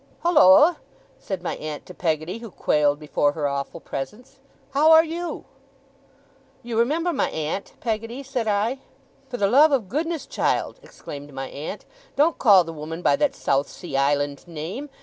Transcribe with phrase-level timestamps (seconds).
[0.21, 0.77] 'Holloa!'
[1.19, 4.39] said my aunt to Peggotty, who quailed before her awful presence.
[4.71, 5.45] 'How are YOU?'
[6.63, 8.79] 'You remember my aunt, Peggotty?' said I.
[9.29, 11.85] 'For the love of goodness, child,' exclaimed my aunt,
[12.15, 14.89] 'don't call the woman by that South Sea Island name!